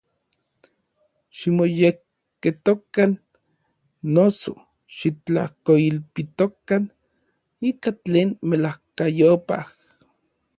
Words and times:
Ximoyekketokan, 1.37 3.11
noso, 4.15 4.53
xitlajkoilpitokan 4.97 6.83
ika 7.69 7.89
tlen 8.03 8.29
melajkayopaj. 8.49 9.65